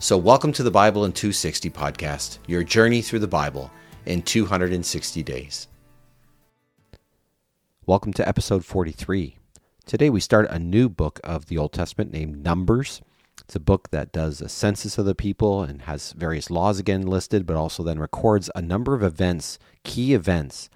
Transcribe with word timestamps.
So, 0.00 0.18
welcome 0.18 0.52
to 0.54 0.62
the 0.64 0.72
Bible 0.72 1.04
in 1.04 1.12
260 1.12 1.70
podcast, 1.70 2.38
your 2.46 2.64
journey 2.64 3.00
through 3.00 3.20
the 3.20 3.28
Bible 3.28 3.70
in 4.06 4.22
260 4.22 5.22
days. 5.22 5.68
Welcome 7.86 8.12
to 8.14 8.28
episode 8.28 8.64
43. 8.64 9.38
Today 9.86 10.10
we 10.10 10.20
start 10.20 10.50
a 10.50 10.58
new 10.58 10.88
book 10.88 11.20
of 11.22 11.46
the 11.46 11.56
Old 11.56 11.72
Testament 11.72 12.12
named 12.12 12.42
Numbers. 12.42 13.02
It's 13.42 13.54
a 13.54 13.60
book 13.60 13.90
that 13.92 14.12
does 14.12 14.40
a 14.40 14.48
census 14.48 14.98
of 14.98 15.06
the 15.06 15.14
people 15.14 15.62
and 15.62 15.82
has 15.82 16.12
various 16.12 16.50
laws 16.50 16.78
again 16.80 17.06
listed, 17.06 17.46
but 17.46 17.56
also 17.56 17.82
then 17.82 18.00
records 18.00 18.50
a 18.54 18.60
number 18.60 18.94
of 18.94 19.02
events, 19.02 19.58
key 19.84 20.12
events, 20.12 20.68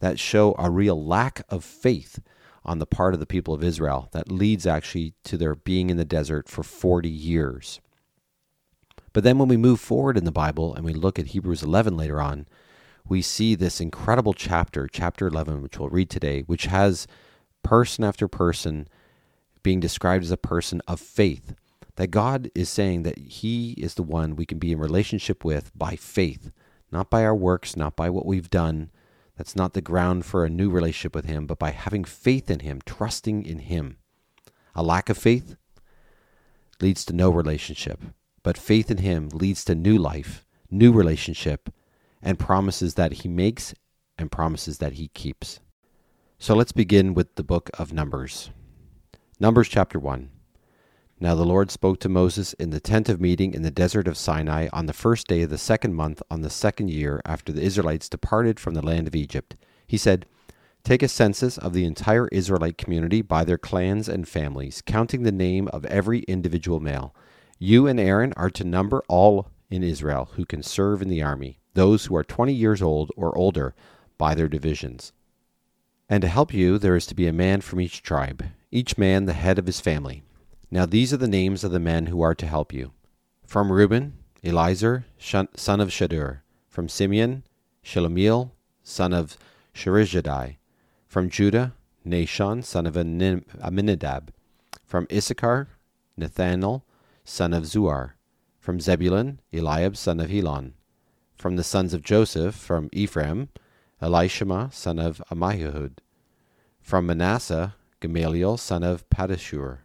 that 0.00 0.18
show 0.18 0.54
a 0.58 0.70
real 0.70 1.02
lack 1.02 1.42
of 1.48 1.64
faith 1.64 2.20
on 2.64 2.78
the 2.78 2.86
part 2.86 3.14
of 3.14 3.20
the 3.20 3.26
people 3.26 3.54
of 3.54 3.64
Israel 3.64 4.08
that 4.12 4.30
leads 4.30 4.66
actually 4.66 5.14
to 5.24 5.38
their 5.38 5.54
being 5.54 5.88
in 5.88 5.96
the 5.96 6.04
desert 6.04 6.48
for 6.48 6.62
40 6.62 7.08
years. 7.08 7.80
But 9.12 9.24
then 9.24 9.38
when 9.38 9.48
we 9.48 9.56
move 9.56 9.80
forward 9.80 10.16
in 10.16 10.24
the 10.24 10.32
Bible 10.32 10.74
and 10.74 10.84
we 10.84 10.92
look 10.92 11.18
at 11.18 11.28
Hebrews 11.28 11.62
11 11.62 11.96
later 11.96 12.20
on, 12.20 12.46
we 13.08 13.22
see 13.22 13.54
this 13.54 13.80
incredible 13.80 14.34
chapter, 14.34 14.86
chapter 14.86 15.26
11, 15.26 15.62
which 15.62 15.78
we'll 15.78 15.88
read 15.88 16.10
today, 16.10 16.42
which 16.42 16.66
has 16.66 17.06
person 17.62 18.04
after 18.04 18.28
person 18.28 18.86
being 19.62 19.80
described 19.80 20.24
as 20.24 20.30
a 20.30 20.36
person 20.36 20.80
of 20.86 21.00
faith. 21.00 21.54
That 21.96 22.12
God 22.12 22.50
is 22.54 22.68
saying 22.70 23.02
that 23.02 23.18
He 23.18 23.72
is 23.72 23.94
the 23.94 24.02
one 24.02 24.36
we 24.36 24.46
can 24.46 24.58
be 24.58 24.72
in 24.72 24.78
relationship 24.78 25.44
with 25.44 25.72
by 25.76 25.96
faith, 25.96 26.52
not 26.92 27.10
by 27.10 27.24
our 27.24 27.34
works, 27.34 27.76
not 27.76 27.96
by 27.96 28.08
what 28.08 28.26
we've 28.26 28.48
done. 28.48 28.90
That's 29.36 29.56
not 29.56 29.74
the 29.74 29.82
ground 29.82 30.24
for 30.24 30.44
a 30.44 30.50
new 30.50 30.70
relationship 30.70 31.14
with 31.14 31.24
Him, 31.24 31.46
but 31.46 31.58
by 31.58 31.70
having 31.72 32.04
faith 32.04 32.50
in 32.50 32.60
Him, 32.60 32.80
trusting 32.86 33.44
in 33.44 33.58
Him. 33.58 33.98
A 34.74 34.82
lack 34.82 35.10
of 35.10 35.18
faith 35.18 35.56
leads 36.80 37.04
to 37.06 37.12
no 37.12 37.28
relationship. 37.28 38.00
But 38.42 38.56
faith 38.56 38.90
in 38.90 38.98
Him 38.98 39.28
leads 39.30 39.64
to 39.64 39.74
new 39.74 39.98
life, 39.98 40.46
new 40.70 40.92
relationship, 40.92 41.72
and 42.22 42.38
promises 42.38 42.94
that 42.94 43.12
He 43.12 43.28
makes 43.28 43.74
and 44.16 44.32
promises 44.32 44.78
that 44.78 44.94
He 44.94 45.08
keeps. 45.08 45.60
So 46.38 46.54
let's 46.54 46.72
begin 46.72 47.12
with 47.12 47.34
the 47.34 47.44
book 47.44 47.70
of 47.78 47.92
Numbers. 47.92 48.50
Numbers 49.38 49.68
chapter 49.68 49.98
1. 49.98 50.30
Now 51.22 51.34
the 51.34 51.44
Lord 51.44 51.70
spoke 51.70 52.00
to 52.00 52.08
Moses 52.08 52.54
in 52.54 52.70
the 52.70 52.80
tent 52.80 53.10
of 53.10 53.20
meeting 53.20 53.52
in 53.52 53.60
the 53.60 53.70
desert 53.70 54.08
of 54.08 54.16
Sinai 54.16 54.68
on 54.72 54.86
the 54.86 54.94
first 54.94 55.26
day 55.26 55.42
of 55.42 55.50
the 55.50 55.58
second 55.58 55.94
month 55.94 56.22
on 56.30 56.40
the 56.40 56.48
second 56.48 56.88
year 56.88 57.20
after 57.26 57.52
the 57.52 57.60
Israelites 57.60 58.08
departed 58.08 58.58
from 58.58 58.72
the 58.72 58.80
land 58.84 59.06
of 59.06 59.14
Egypt. 59.14 59.54
He 59.86 59.98
said, 59.98 60.24
Take 60.82 61.02
a 61.02 61.08
census 61.08 61.58
of 61.58 61.74
the 61.74 61.84
entire 61.84 62.26
Israelite 62.28 62.78
community 62.78 63.20
by 63.20 63.44
their 63.44 63.58
clans 63.58 64.08
and 64.08 64.26
families, 64.26 64.82
counting 64.86 65.24
the 65.24 65.30
name 65.30 65.68
of 65.74 65.84
every 65.84 66.20
individual 66.20 66.80
male 66.80 67.14
you 67.62 67.86
and 67.86 68.00
Aaron 68.00 68.32
are 68.38 68.50
to 68.50 68.64
number 68.64 69.04
all 69.06 69.48
in 69.70 69.84
Israel 69.84 70.30
who 70.34 70.46
can 70.46 70.62
serve 70.62 71.02
in 71.02 71.08
the 71.08 71.22
army, 71.22 71.60
those 71.74 72.06
who 72.06 72.16
are 72.16 72.24
20 72.24 72.54
years 72.54 72.80
old 72.80 73.12
or 73.16 73.36
older, 73.36 73.74
by 74.16 74.34
their 74.34 74.48
divisions. 74.48 75.12
And 76.08 76.22
to 76.22 76.28
help 76.28 76.54
you, 76.54 76.78
there 76.78 76.96
is 76.96 77.06
to 77.06 77.14
be 77.14 77.26
a 77.26 77.32
man 77.32 77.60
from 77.60 77.80
each 77.80 78.02
tribe, 78.02 78.46
each 78.70 78.96
man 78.96 79.26
the 79.26 79.34
head 79.34 79.58
of 79.58 79.66
his 79.66 79.78
family. 79.78 80.22
Now 80.70 80.86
these 80.86 81.12
are 81.12 81.18
the 81.18 81.28
names 81.28 81.62
of 81.62 81.70
the 81.70 81.78
men 81.78 82.06
who 82.06 82.22
are 82.22 82.34
to 82.34 82.46
help 82.46 82.72
you. 82.72 82.92
From 83.46 83.70
Reuben, 83.70 84.14
Elizur, 84.42 85.04
son 85.18 85.80
of 85.80 85.90
Shedeur. 85.90 86.38
From 86.68 86.88
Simeon, 86.88 87.42
Shelumiel, 87.84 88.52
son 88.82 89.12
of 89.12 89.36
Zurishaddai. 89.74 90.56
From 91.06 91.28
Judah, 91.28 91.74
Nahshon, 92.06 92.64
son 92.64 92.86
of 92.86 92.94
Amminadab. 92.94 94.32
From 94.86 95.06
Issachar, 95.12 95.68
Nethanel, 96.18 96.82
son 97.30 97.54
of 97.54 97.62
Zuar. 97.62 98.14
From 98.58 98.80
Zebulun, 98.80 99.40
Eliab, 99.52 99.96
son 99.96 100.18
of 100.18 100.30
Helon. 100.30 100.74
From 101.36 101.54
the 101.54 101.62
sons 101.62 101.94
of 101.94 102.02
Joseph, 102.02 102.56
from 102.56 102.90
Ephraim, 102.92 103.50
Elishama, 104.02 104.72
son 104.72 104.98
of 104.98 105.22
Ammihud. 105.30 105.98
From 106.80 107.06
Manasseh, 107.06 107.76
Gamaliel, 108.00 108.56
son 108.56 108.82
of 108.82 109.08
Pedahzur. 109.10 109.78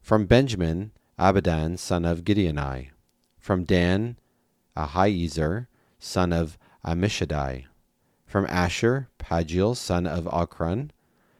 From 0.00 0.26
Benjamin, 0.26 0.92
Abidan, 1.18 1.76
son 1.76 2.04
of 2.04 2.22
Gideoni. 2.22 2.90
From 3.36 3.64
Dan, 3.64 4.16
Ahiezer, 4.76 5.66
son 5.98 6.32
of 6.32 6.56
Ammishaddai. 6.86 7.64
From 8.24 8.46
Asher, 8.46 9.08
Pagiel, 9.18 9.76
son 9.76 10.06
of 10.06 10.26
Ocran. 10.26 10.90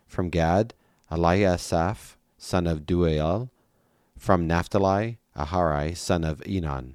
From 0.06 0.30
Gad, 0.30 0.74
Eliasaph, 1.12 2.16
son 2.36 2.66
of 2.66 2.80
Deuel. 2.80 3.50
From 4.20 4.46
Naphtali, 4.46 5.18
Ahira, 5.34 5.96
son 5.96 6.24
of 6.24 6.40
Enan. 6.40 6.92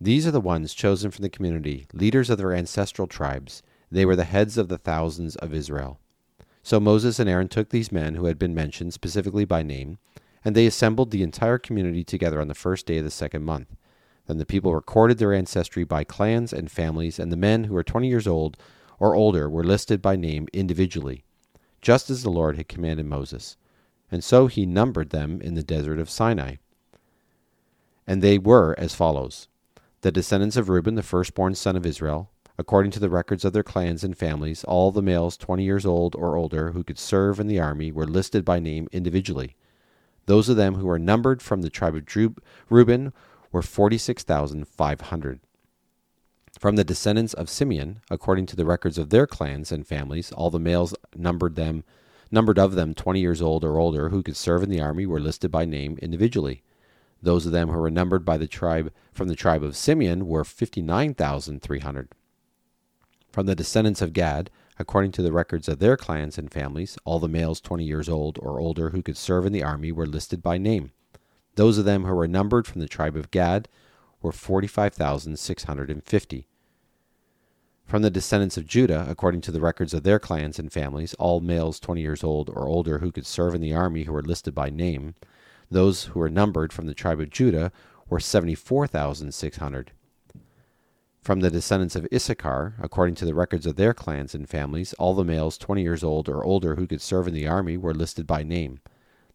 These 0.00 0.26
are 0.26 0.32
the 0.32 0.40
ones 0.40 0.74
chosen 0.74 1.12
from 1.12 1.22
the 1.22 1.30
community, 1.30 1.86
leaders 1.92 2.28
of 2.28 2.38
their 2.38 2.52
ancestral 2.52 3.06
tribes. 3.06 3.62
They 3.88 4.04
were 4.04 4.16
the 4.16 4.24
heads 4.24 4.58
of 4.58 4.66
the 4.66 4.78
thousands 4.78 5.36
of 5.36 5.54
Israel. 5.54 6.00
So 6.64 6.80
Moses 6.80 7.20
and 7.20 7.30
Aaron 7.30 7.46
took 7.46 7.68
these 7.68 7.92
men 7.92 8.16
who 8.16 8.24
had 8.24 8.36
been 8.36 8.52
mentioned 8.52 8.92
specifically 8.92 9.44
by 9.44 9.62
name, 9.62 9.98
and 10.44 10.56
they 10.56 10.66
assembled 10.66 11.12
the 11.12 11.22
entire 11.22 11.56
community 11.56 12.02
together 12.02 12.40
on 12.40 12.48
the 12.48 12.54
first 12.54 12.84
day 12.84 12.98
of 12.98 13.04
the 13.04 13.10
second 13.12 13.44
month. 13.44 13.68
Then 14.26 14.38
the 14.38 14.44
people 14.44 14.74
recorded 14.74 15.18
their 15.18 15.32
ancestry 15.32 15.84
by 15.84 16.02
clans 16.02 16.52
and 16.52 16.68
families, 16.68 17.20
and 17.20 17.30
the 17.30 17.36
men 17.36 17.64
who 17.64 17.74
were 17.74 17.84
twenty 17.84 18.08
years 18.08 18.26
old 18.26 18.56
or 18.98 19.14
older 19.14 19.48
were 19.48 19.62
listed 19.62 20.02
by 20.02 20.16
name 20.16 20.48
individually, 20.52 21.22
just 21.80 22.10
as 22.10 22.24
the 22.24 22.30
Lord 22.30 22.56
had 22.56 22.66
commanded 22.66 23.06
Moses 23.06 23.56
and 24.12 24.22
so 24.22 24.46
he 24.46 24.66
numbered 24.66 25.10
them 25.10 25.40
in 25.40 25.54
the 25.54 25.62
desert 25.62 25.98
of 25.98 26.10
Sinai. 26.10 26.56
And 28.06 28.20
they 28.22 28.38
were 28.38 28.74
as 28.78 28.94
follows 28.94 29.48
The 30.02 30.12
descendants 30.12 30.56
of 30.56 30.68
Reuben, 30.68 30.96
the 30.96 31.02
firstborn 31.02 31.54
son 31.54 31.76
of 31.76 31.86
Israel, 31.86 32.30
according 32.58 32.92
to 32.92 33.00
the 33.00 33.08
records 33.08 33.44
of 33.44 33.54
their 33.54 33.62
clans 33.62 34.04
and 34.04 34.16
families, 34.16 34.64
all 34.64 34.92
the 34.92 35.02
males 35.02 35.36
twenty 35.38 35.64
years 35.64 35.86
old 35.86 36.14
or 36.14 36.36
older 36.36 36.72
who 36.72 36.84
could 36.84 36.98
serve 36.98 37.40
in 37.40 37.46
the 37.46 37.58
army 37.58 37.90
were 37.90 38.06
listed 38.06 38.44
by 38.44 38.60
name 38.60 38.86
individually. 38.92 39.56
Those 40.26 40.48
of 40.48 40.56
them 40.56 40.74
who 40.74 40.86
were 40.86 40.98
numbered 40.98 41.40
from 41.40 41.62
the 41.62 41.70
tribe 41.70 41.96
of 41.96 42.04
Reuben 42.68 43.12
were 43.50 43.62
46,500. 43.62 45.40
From 46.58 46.76
the 46.76 46.84
descendants 46.84 47.34
of 47.34 47.48
Simeon, 47.48 48.00
according 48.10 48.46
to 48.46 48.56
the 48.56 48.66
records 48.66 48.98
of 48.98 49.10
their 49.10 49.26
clans 49.26 49.72
and 49.72 49.86
families, 49.86 50.30
all 50.32 50.50
the 50.50 50.60
males 50.60 50.94
numbered 51.16 51.56
them 51.56 51.82
numbered 52.32 52.58
of 52.58 52.74
them 52.74 52.94
20 52.94 53.20
years 53.20 53.42
old 53.42 53.62
or 53.62 53.78
older 53.78 54.08
who 54.08 54.22
could 54.22 54.36
serve 54.36 54.62
in 54.62 54.70
the 54.70 54.80
army 54.80 55.06
were 55.06 55.20
listed 55.20 55.50
by 55.50 55.64
name 55.64 55.98
individually. 56.00 56.62
Those 57.20 57.46
of 57.46 57.52
them 57.52 57.68
who 57.68 57.78
were 57.78 57.90
numbered 57.90 58.24
by 58.24 58.38
the 58.38 58.48
tribe 58.48 58.92
from 59.12 59.28
the 59.28 59.36
tribe 59.36 59.62
of 59.62 59.76
Simeon 59.76 60.26
were 60.26 60.44
59,300. 60.44 62.08
From 63.30 63.46
the 63.46 63.54
descendants 63.54 64.02
of 64.02 64.12
Gad, 64.12 64.50
according 64.78 65.12
to 65.12 65.22
the 65.22 65.32
records 65.32 65.68
of 65.68 65.78
their 65.78 65.96
clans 65.96 66.36
and 66.36 66.50
families, 66.50 66.98
all 67.04 67.20
the 67.20 67.28
males 67.28 67.60
20 67.60 67.84
years 67.84 68.08
old 68.08 68.38
or 68.42 68.58
older 68.58 68.90
who 68.90 69.02
could 69.02 69.16
serve 69.16 69.46
in 69.46 69.52
the 69.52 69.62
army 69.62 69.92
were 69.92 70.06
listed 70.06 70.42
by 70.42 70.58
name. 70.58 70.90
Those 71.54 71.78
of 71.78 71.84
them 71.84 72.04
who 72.04 72.14
were 72.14 72.26
numbered 72.26 72.66
from 72.66 72.80
the 72.80 72.88
tribe 72.88 73.16
of 73.16 73.30
Gad 73.30 73.68
were 74.20 74.32
45,650. 74.32 76.48
From 77.86 78.02
the 78.02 78.10
descendants 78.10 78.56
of 78.56 78.66
Judah, 78.66 79.06
according 79.08 79.42
to 79.42 79.52
the 79.52 79.60
records 79.60 79.92
of 79.92 80.02
their 80.02 80.18
clans 80.18 80.58
and 80.58 80.72
families, 80.72 81.14
all 81.14 81.40
males 81.40 81.78
20 81.78 82.00
years 82.00 82.24
old 82.24 82.48
or 82.48 82.66
older 82.66 82.98
who 82.98 83.12
could 83.12 83.26
serve 83.26 83.54
in 83.54 83.60
the 83.60 83.74
army 83.74 84.04
who 84.04 84.12
were 84.12 84.22
listed 84.22 84.54
by 84.54 84.70
name, 84.70 85.14
those 85.70 86.04
who 86.04 86.20
were 86.20 86.30
numbered 86.30 86.72
from 86.72 86.86
the 86.86 86.94
tribe 86.94 87.20
of 87.20 87.30
Judah 87.30 87.72
were 88.08 88.20
74,600. 88.20 89.92
From 91.22 91.40
the 91.40 91.50
descendants 91.50 91.94
of 91.94 92.08
Issachar, 92.12 92.74
according 92.80 93.14
to 93.16 93.24
the 93.24 93.34
records 93.34 93.64
of 93.64 93.76
their 93.76 93.94
clans 93.94 94.34
and 94.34 94.48
families, 94.48 94.92
all 94.94 95.14
the 95.14 95.24
males 95.24 95.56
20 95.56 95.80
years 95.80 96.02
old 96.02 96.28
or 96.28 96.44
older 96.44 96.74
who 96.74 96.86
could 96.86 97.00
serve 97.00 97.28
in 97.28 97.34
the 97.34 97.46
army 97.46 97.76
were 97.76 97.94
listed 97.94 98.26
by 98.26 98.42
name. 98.42 98.80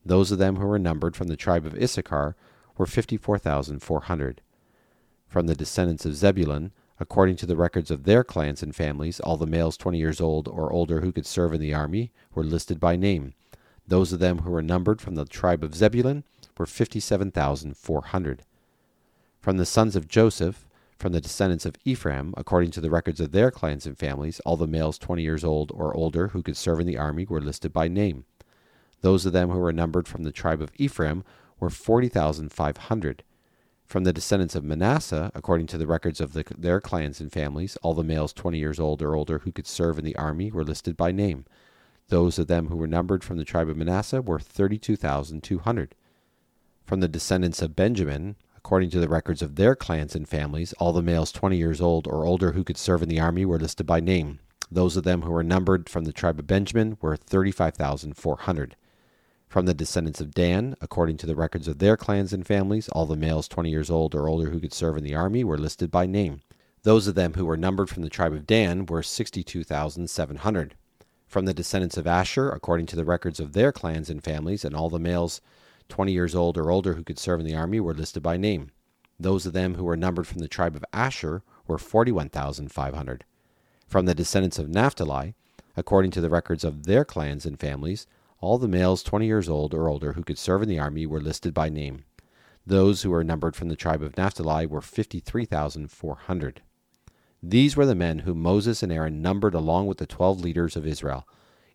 Those 0.06 0.32
of 0.32 0.38
them 0.38 0.58
who 0.58 0.68
were 0.68 0.80
numbered 0.80 1.16
from 1.16 1.28
the 1.28 1.38
tribe 1.38 1.66
of 1.66 1.76
Issachar 1.76 2.36
were 2.78 2.86
54,400. 2.86 4.42
From 5.28 5.48
the 5.48 5.56
descendants 5.56 6.06
of 6.06 6.16
Zebulun, 6.16 6.72
According 7.00 7.36
to 7.38 7.46
the 7.46 7.56
records 7.56 7.92
of 7.92 8.04
their 8.06 8.24
clans 8.24 8.64
and 8.64 8.76
families, 8.76 9.20
all 9.20 9.38
the 9.38 9.46
males 9.46 9.78
20 9.78 9.98
years 10.00 10.20
old 10.20 10.48
or 10.48 10.72
older 10.72 11.02
who 11.02 11.12
could 11.12 11.28
serve 11.28 11.54
in 11.54 11.62
the 11.62 11.74
army 11.74 12.12
were 12.34 12.44
listed 12.44 12.80
by 12.80 12.96
name. 12.96 13.34
Those 13.88 14.12
of 14.12 14.20
them 14.20 14.40
who 14.40 14.52
were 14.52 14.64
numbered 14.64 15.00
from 15.00 15.16
the 15.16 15.26
tribe 15.26 15.64
of 15.64 15.76
Zebulun 15.76 16.24
were 16.58 16.66
57,400. 16.66 18.44
From 19.40 19.58
the 19.58 19.66
sons 19.66 19.96
of 19.96 20.08
Joseph, 20.08 20.68
From 20.98 21.14
the 21.14 21.22
descendants 21.22 21.66
of 21.68 21.76
Ephraim, 21.86 22.34
according 22.36 22.72
to 22.72 22.82
the 22.82 22.90
records 22.90 23.20
of 23.20 23.32
their 23.32 23.52
clans 23.52 23.86
and 23.86 23.96
families, 23.96 24.40
all 24.40 24.58
the 24.58 24.66
males 24.66 24.98
20 24.98 25.22
years 25.22 25.44
old 25.44 25.72
or 25.72 25.96
older 25.96 26.30
who 26.30 26.42
could 26.42 26.58
serve 26.58 26.80
in 26.80 26.88
the 26.88 26.98
army 26.98 27.28
were 27.30 27.40
listed 27.40 27.72
by 27.72 27.88
name. 27.88 28.26
Those 29.02 29.24
of 29.28 29.34
them 29.34 29.52
who 29.52 29.60
were 29.60 29.72
numbered 29.72 30.08
from 30.08 30.24
the 30.24 30.32
tribe 30.32 30.60
of 30.60 30.72
Ephraim 30.78 31.24
were 31.60 31.70
40,500. 31.70 33.24
From 33.88 34.04
the 34.04 34.12
descendants 34.12 34.54
of 34.54 34.66
Manasseh, 34.66 35.32
according 35.34 35.68
to 35.68 35.78
the 35.78 35.88
records 35.88 36.20
of 36.20 36.34
the, 36.34 36.44
their 36.58 36.82
clans 36.82 37.22
and 37.22 37.32
families, 37.32 37.78
all 37.82 37.94
the 37.94 38.04
males 38.04 38.34
20 38.34 38.58
years 38.58 38.82
old 38.82 39.02
or 39.02 39.16
older 39.16 39.40
who 39.40 39.52
could 39.54 39.66
serve 39.66 39.98
in 39.98 40.04
the 40.04 40.16
army 40.18 40.52
were 40.52 40.66
listed 40.66 40.98
by 40.98 41.14
name. 41.14 41.46
Those 42.10 42.38
of 42.38 42.48
them 42.48 42.68
who 42.68 42.76
were 42.76 42.86
numbered 42.86 43.24
from 43.24 43.38
the 43.38 43.46
tribe 43.46 43.70
of 43.70 43.78
Manasseh 43.78 44.22
were 44.22 44.40
32,200. 44.40 45.96
From 46.86 47.00
the 47.00 47.08
descendants 47.08 47.62
of 47.62 47.78
Benjamin, 47.78 48.36
according 48.58 48.90
to 48.90 49.00
the 49.00 49.08
records 49.08 49.42
of 49.42 49.56
their 49.56 49.74
clans 49.74 50.16
and 50.16 50.28
families, 50.28 50.74
all 50.74 50.92
the 50.92 51.02
males 51.02 51.32
20 51.32 51.56
years 51.56 51.80
old 51.80 52.08
or 52.08 52.26
older 52.26 52.52
who 52.52 52.66
could 52.66 52.78
serve 52.78 53.02
in 53.02 53.08
the 53.08 53.22
army 53.22 53.46
were 53.46 53.60
listed 53.60 53.86
by 53.86 54.02
name. 54.02 54.40
Those 54.70 54.98
of 54.98 55.06
them 55.06 55.22
who 55.22 55.32
were 55.32 55.44
numbered 55.44 55.88
from 55.88 56.04
the 56.04 56.12
tribe 56.12 56.40
of 56.40 56.48
Benjamin 56.48 56.98
were 57.00 57.16
35,400. 57.16 58.76
From 59.48 59.66
the 59.66 59.74
descendants 59.74 60.20
of 60.20 60.34
Dan, 60.34 60.76
according 60.82 61.18
to 61.18 61.26
the 61.26 61.36
records 61.36 61.70
of 61.70 61.80
their 61.80 61.96
clans 61.96 62.34
and 62.34 62.46
families, 62.46 62.90
all 62.90 63.06
the 63.06 63.16
males 63.16 63.48
20 63.48 63.70
years 63.70 63.90
old 63.90 64.14
or 64.14 64.28
older 64.28 64.50
who 64.50 64.60
could 64.60 64.74
serve 64.74 64.98
in 64.98 65.06
the 65.06 65.16
army 65.16 65.44
were 65.44 65.58
listed 65.58 65.90
by 65.90 66.06
name. 66.06 66.42
Those 66.84 67.08
of 67.08 67.16
them 67.16 67.34
who 67.36 67.46
were 67.46 67.56
numbered 67.56 67.90
from 67.90 68.04
the 68.04 68.10
tribe 68.10 68.34
of 68.34 68.46
Dan 68.46 68.86
were 68.86 69.02
62,700. 69.02 70.76
From 71.28 71.46
the 71.46 71.54
descendants 71.54 71.98
of 71.98 72.06
Asher, 72.06 72.50
according 72.50 72.88
to 72.88 72.98
the 72.98 73.06
records 73.06 73.40
of 73.40 73.54
their 73.54 73.72
clans 73.72 74.10
and 74.10 74.22
families, 74.22 74.66
and 74.66 74.76
all 74.76 74.90
the 74.90 75.00
males 75.00 75.40
20 75.88 76.12
years 76.12 76.36
old 76.36 76.58
or 76.58 76.70
older 76.70 76.96
who 76.96 77.04
could 77.04 77.18
serve 77.18 77.40
in 77.40 77.46
the 77.46 77.56
army 77.56 77.80
were 77.80 77.94
listed 77.94 78.22
by 78.22 78.36
name. 78.36 78.72
Those 79.18 79.46
of 79.46 79.54
them 79.54 79.76
who 79.76 79.86
were 79.86 79.98
numbered 79.98 80.28
from 80.28 80.40
the 80.40 80.50
tribe 80.50 80.76
of 80.76 80.86
Asher 80.92 81.42
were 81.68 81.78
41,500. 81.78 83.26
From 83.88 84.06
the 84.06 84.14
descendants 84.14 84.60
of 84.60 84.70
Naphtali, 84.70 85.36
according 85.78 86.12
to 86.12 86.22
the 86.22 86.30
records 86.30 86.66
of 86.66 86.86
their 86.86 87.06
clans 87.06 87.46
and 87.46 87.60
families, 87.60 88.08
all 88.40 88.58
the 88.58 88.68
males 88.68 89.04
20 89.04 89.26
years 89.26 89.50
old 89.50 89.74
or 89.74 89.88
older 89.88 90.14
who 90.14 90.24
could 90.24 90.38
serve 90.38 90.62
in 90.62 90.70
the 90.70 90.80
army 90.80 91.06
were 91.06 91.20
listed 91.20 91.54
by 91.54 91.70
name. 91.70 92.06
Those 92.66 93.02
who 93.02 93.10
were 93.10 93.24
numbered 93.24 93.56
from 93.56 93.70
the 93.70 93.76
tribe 93.76 94.04
of 94.04 94.18
Naphtali 94.18 94.66
were 94.66 94.82
53,400. 94.82 96.62
These 97.42 97.78
were 97.78 97.86
the 97.86 97.96
men 97.96 98.20
whom 98.20 98.42
Moses 98.42 98.84
and 98.84 98.92
Aaron 98.92 99.22
numbered 99.22 99.54
along 99.54 99.88
with 99.88 100.00
the 100.00 100.06
twelve 100.06 100.42
leaders 100.42 100.76
of 100.76 100.86
Israel, 100.86 101.28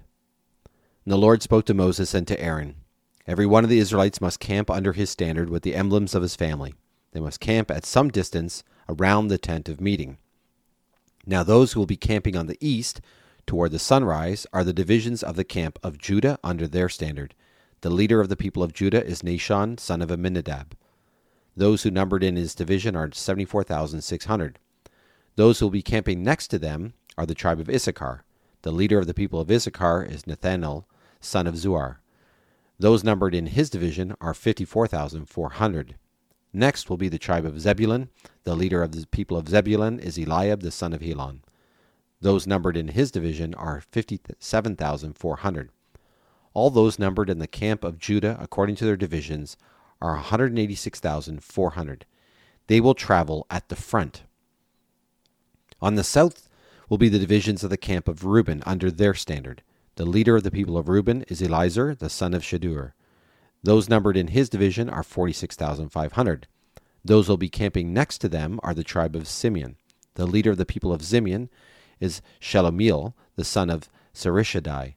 And 1.04 1.12
the 1.12 1.18
Lord 1.18 1.44
spoke 1.44 1.66
to 1.66 1.74
Moses 1.74 2.14
and 2.14 2.26
to 2.28 2.42
Aaron 2.42 2.76
Every 3.28 3.46
one 3.46 3.66
of 3.66 3.70
the 3.70 3.78
Israelites 3.78 4.22
must 4.22 4.40
camp 4.40 4.72
under 4.72 4.94
his 4.94 5.10
standard 5.10 5.50
with 5.50 5.64
the 5.64 5.76
emblems 5.76 6.16
of 6.16 6.22
his 6.24 6.36
family. 6.36 6.76
They 7.12 7.20
must 7.20 7.42
camp 7.42 7.70
at 7.70 7.86
some 7.86 8.10
distance 8.10 8.64
around 8.88 9.28
the 9.28 9.38
tent 9.38 9.68
of 9.68 9.82
meeting. 9.82 10.18
Now, 11.28 11.44
those 11.44 11.74
who 11.74 11.82
will 11.82 11.86
be 11.86 11.98
camping 11.98 12.36
on 12.36 12.48
the 12.48 12.58
east 12.60 13.02
toward 13.46 13.72
the 13.72 13.80
sunrise 13.80 14.48
are 14.54 14.64
the 14.64 14.74
divisions 14.74 15.22
of 15.22 15.36
the 15.36 15.44
camp 15.44 15.78
of 15.84 15.98
Judah 15.98 16.40
under 16.44 16.68
their 16.68 16.90
standard. 16.90 17.36
The 17.82 17.90
leader 17.90 18.22
of 18.22 18.30
the 18.30 18.38
people 18.38 18.64
of 18.64 18.74
Judah 18.74 19.06
is 19.06 19.22
Nahshon, 19.22 19.80
son 19.80 20.02
of 20.02 20.10
Amminadab. 20.10 20.74
Those 21.56 21.84
who 21.84 21.92
numbered 21.92 22.24
in 22.24 22.38
his 22.38 22.56
division 22.56 22.96
are 22.96 23.12
74,600. 23.12 24.58
Those 25.40 25.60
who 25.60 25.68
will 25.68 25.72
be 25.72 25.82
camping 25.82 26.22
next 26.22 26.50
to 26.50 26.60
them 26.60 26.96
are 27.18 27.26
the 27.26 27.34
tribe 27.34 27.62
of 27.62 27.70
Issachar. 27.70 28.26
The 28.64 28.74
leader 28.74 29.00
of 29.00 29.08
the 29.08 29.14
people 29.14 29.40
of 29.40 29.50
Issachar 29.50 30.04
is 30.04 30.24
Nethanel, 30.24 30.84
son 31.22 31.48
of 31.48 31.56
Zuar. 31.56 32.00
Those 32.78 33.06
numbered 33.06 33.34
in 33.34 33.46
his 33.46 33.70
division 33.70 34.18
are 34.20 34.34
54,400. 34.34 35.96
Next 36.52 36.90
will 36.90 36.98
be 36.98 37.08
the 37.08 37.18
tribe 37.18 37.46
of 37.46 37.62
Zebulun. 37.62 38.10
The 38.44 38.54
leader 38.54 38.84
of 38.84 38.92
the 38.92 39.08
people 39.08 39.38
of 39.38 39.48
Zebulun 39.48 39.98
is 39.98 40.18
Eliab, 40.18 40.60
the 40.60 40.72
son 40.72 40.92
of 40.92 41.00
Helon. 41.00 41.44
Those 42.20 42.46
numbered 42.46 42.76
in 42.76 42.90
his 42.90 43.10
division 43.10 43.54
are 43.54 43.80
57,400. 43.80 45.70
All 46.54 46.70
those 46.70 47.00
numbered 47.00 47.30
in 47.30 47.40
the 47.40 47.48
camp 47.48 47.86
of 47.86 47.98
Judah, 47.98 48.38
according 48.42 48.76
to 48.76 48.84
their 48.84 48.98
divisions, 48.98 49.56
are 50.02 50.16
186,400. 50.16 52.06
They 52.68 52.82
will 52.82 52.94
travel 52.94 53.48
at 53.50 53.70
the 53.70 53.78
front. 53.78 54.24
On 55.82 55.96
the 55.96 56.04
south 56.04 56.50
will 56.90 56.98
be 56.98 57.10
the 57.10 57.20
divisions 57.20 57.64
of 57.64 57.70
the 57.70 57.78
camp 57.78 58.08
of 58.08 58.26
Reuben 58.26 58.62
under 58.66 58.92
their 58.92 59.14
standard. 59.14 59.64
The 59.96 60.06
leader 60.06 60.36
of 60.36 60.44
the 60.44 60.52
people 60.52 60.78
of 60.78 60.90
Reuben 60.90 61.24
is 61.24 61.42
Elizur, 61.42 61.98
the 61.98 62.10
son 62.10 62.34
of 62.34 62.44
Shedeur. 62.44 62.94
Those 63.64 63.90
numbered 63.90 64.18
in 64.18 64.30
his 64.30 64.50
division 64.50 64.90
are 64.90 65.04
46,500. 65.04 66.48
Those 67.04 67.28
who 67.28 67.34
will 67.34 67.38
be 67.38 67.50
camping 67.50 67.94
next 67.94 68.20
to 68.20 68.30
them 68.30 68.60
are 68.64 68.74
the 68.74 68.84
tribe 68.84 69.16
of 69.16 69.28
Simeon. 69.28 69.78
The 70.16 70.26
leader 70.26 70.52
of 70.52 70.58
the 70.58 70.66
people 70.66 70.92
of 70.92 71.04
Simeon 71.04 71.50
is 72.00 72.22
Shelumiel, 72.40 73.14
the 73.36 73.44
son 73.44 73.70
of 73.70 73.90
Zurishaddai. 74.14 74.96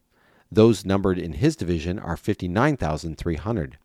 Those 0.51 0.85
numbered 0.85 1.19
in 1.19 1.35
his 1.35 1.57
division 1.57 1.99
are 1.99 2.17
59,300. 2.17 3.79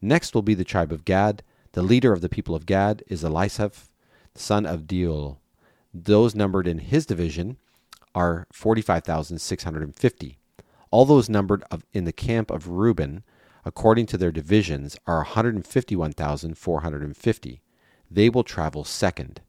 Next 0.00 0.34
will 0.34 0.42
be 0.42 0.54
the 0.54 0.64
tribe 0.64 0.92
of 0.92 1.04
Gad. 1.04 1.42
The 1.72 1.82
leader 1.82 2.12
of 2.12 2.20
the 2.20 2.28
people 2.28 2.54
of 2.54 2.66
Gad 2.66 3.02
is 3.06 3.22
Eliasaph, 3.22 3.88
son 4.34 4.66
of 4.66 4.82
Deuel. 4.82 5.38
Those 5.94 6.34
numbered 6.34 6.66
in 6.66 6.78
his 6.78 7.06
division 7.06 7.58
are 8.14 8.46
45,650. 8.52 10.38
All 10.90 11.04
those 11.04 11.28
numbered 11.28 11.62
in 11.92 12.04
the 12.04 12.12
camp 12.12 12.50
of 12.50 12.68
Reuben, 12.68 13.22
according 13.64 14.06
to 14.06 14.16
their 14.16 14.32
divisions, 14.32 14.96
are 15.06 15.18
151,450. 15.18 17.60
They 18.10 18.28
will 18.28 18.44
travel 18.44 18.84
second. 18.84 19.40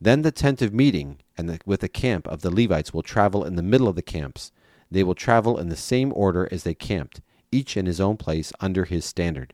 Then 0.00 0.22
the 0.22 0.30
tent 0.30 0.62
of 0.62 0.72
meeting 0.72 1.18
and 1.36 1.48
the, 1.48 1.58
with 1.66 1.80
the 1.80 1.88
camp 1.88 2.28
of 2.28 2.42
the 2.42 2.50
Levites 2.50 2.94
will 2.94 3.02
travel 3.02 3.44
in 3.44 3.56
the 3.56 3.62
middle 3.62 3.88
of 3.88 3.96
the 3.96 4.02
camps. 4.02 4.52
They 4.90 5.02
will 5.02 5.14
travel 5.14 5.58
in 5.58 5.68
the 5.68 5.76
same 5.76 6.12
order 6.14 6.48
as 6.50 6.62
they 6.62 6.74
camped, 6.74 7.20
each 7.50 7.76
in 7.76 7.86
his 7.86 8.00
own 8.00 8.16
place 8.16 8.52
under 8.60 8.84
his 8.84 9.04
standard. 9.04 9.52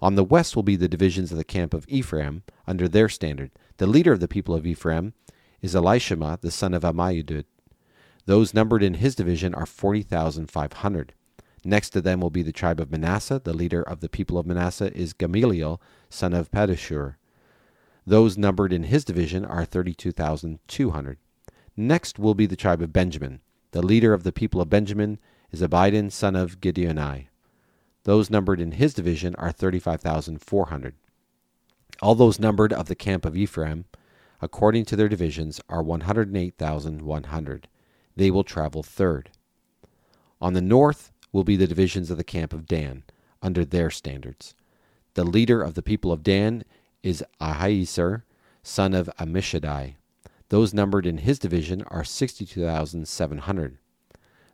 On 0.00 0.16
the 0.16 0.24
west 0.24 0.56
will 0.56 0.62
be 0.62 0.76
the 0.76 0.88
divisions 0.88 1.30
of 1.30 1.38
the 1.38 1.44
camp 1.44 1.72
of 1.72 1.86
Ephraim 1.88 2.42
under 2.66 2.88
their 2.88 3.08
standard. 3.08 3.50
The 3.78 3.86
leader 3.88 4.12
of 4.12 4.20
the 4.20 4.28
people 4.28 4.54
of 4.54 4.66
Ephraim 4.66 5.14
is 5.60 5.74
Elishama, 5.74 6.40
the 6.40 6.52
son 6.52 6.74
of 6.74 6.82
Ammihud. 6.82 7.44
Those 8.26 8.54
numbered 8.54 8.82
in 8.82 8.94
his 8.94 9.16
division 9.16 9.52
are 9.54 9.66
40,500. 9.66 11.12
Next 11.64 11.90
to 11.90 12.00
them 12.00 12.20
will 12.20 12.30
be 12.30 12.42
the 12.42 12.52
tribe 12.52 12.78
of 12.78 12.90
Manasseh. 12.90 13.40
The 13.42 13.52
leader 13.52 13.82
of 13.82 14.00
the 14.00 14.08
people 14.08 14.38
of 14.38 14.46
Manasseh 14.46 14.94
is 14.96 15.12
Gamaliel, 15.12 15.80
son 16.08 16.32
of 16.34 16.50
Pedahzur. 16.50 17.16
Those 18.06 18.38
numbered 18.38 18.72
in 18.72 18.84
his 18.84 19.04
division 19.04 19.44
are 19.44 19.64
32,200. 19.64 21.18
Next 21.76 22.18
will 22.18 22.34
be 22.34 22.46
the 22.46 22.56
tribe 22.56 22.82
of 22.82 22.92
Benjamin. 22.92 23.40
The 23.72 23.82
leader 23.82 24.12
of 24.12 24.22
the 24.22 24.32
people 24.32 24.60
of 24.60 24.70
Benjamin 24.70 25.18
is 25.50 25.62
Abidan, 25.62 26.12
son 26.12 26.36
of 26.36 26.60
Gideoni. 26.60 27.26
Those 28.04 28.30
numbered 28.30 28.60
in 28.60 28.72
his 28.72 28.94
division 28.94 29.34
are 29.36 29.50
35,400. 29.50 30.94
All 32.02 32.14
those 32.14 32.38
numbered 32.38 32.72
of 32.72 32.86
the 32.86 32.94
camp 32.94 33.24
of 33.24 33.36
Ephraim, 33.36 33.84
according 34.40 34.84
to 34.86 34.96
their 34.96 35.08
divisions, 35.08 35.60
are 35.68 35.82
108,100. 35.82 37.68
They 38.16 38.30
will 38.30 38.44
travel 38.44 38.82
third. 38.82 39.30
On 40.40 40.52
the 40.52 40.60
north 40.60 41.12
will 41.32 41.44
be 41.44 41.56
the 41.56 41.66
divisions 41.66 42.10
of 42.10 42.16
the 42.16 42.24
camp 42.24 42.52
of 42.52 42.66
Dan, 42.66 43.04
under 43.42 43.64
their 43.64 43.90
standards. 43.90 44.54
The 45.14 45.24
leader 45.24 45.62
of 45.62 45.74
the 45.74 45.82
people 45.82 46.12
of 46.12 46.22
Dan 46.22 46.64
is 47.02 47.24
Ahiezer, 47.40 48.22
son 48.62 48.94
of 48.94 49.10
Ammishaddai. 49.18 49.96
Those 50.48 50.74
numbered 50.74 51.06
in 51.06 51.18
his 51.18 51.38
division 51.38 51.82
are 51.88 52.04
62,700. 52.04 53.78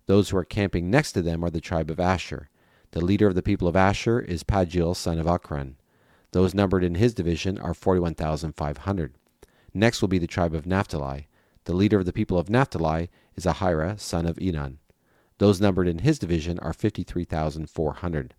Those 0.06 0.30
who 0.30 0.36
are 0.36 0.44
camping 0.44 0.90
next 0.90 1.12
to 1.12 1.22
them 1.22 1.44
are 1.44 1.50
the 1.50 1.60
tribe 1.60 1.90
of 1.90 2.00
Asher. 2.00 2.48
The 2.92 3.04
leader 3.04 3.28
of 3.28 3.34
the 3.34 3.42
people 3.42 3.68
of 3.68 3.76
Asher 3.76 4.20
is 4.20 4.42
Pagiel, 4.42 4.96
son 4.96 5.18
of 5.18 5.26
Ocran. 5.26 5.74
Those 6.32 6.54
numbered 6.54 6.84
in 6.84 6.94
his 6.94 7.14
division 7.14 7.58
are 7.58 7.74
41,500. 7.74 9.14
Next 9.74 10.00
will 10.00 10.08
be 10.08 10.18
the 10.18 10.26
tribe 10.26 10.54
of 10.54 10.66
Naphtali. 10.66 11.28
The 11.64 11.74
leader 11.74 11.98
of 11.98 12.06
the 12.06 12.12
people 12.12 12.38
of 12.38 12.48
Naphtali 12.48 13.10
is 13.36 13.44
Ahira, 13.44 13.98
son 13.98 14.26
of 14.26 14.36
Enan. 14.36 14.76
Those 15.38 15.60
numbered 15.60 15.88
in 15.88 15.98
his 16.00 16.18
division 16.18 16.58
are 16.60 16.72
53,400. 16.72 18.34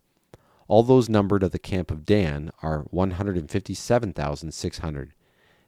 All 0.68 0.82
those 0.82 1.08
numbered 1.08 1.42
of 1.42 1.50
the 1.50 1.58
camp 1.58 1.90
of 1.90 2.06
Dan 2.06 2.52
are 2.62 2.86
157,600. 2.90 5.14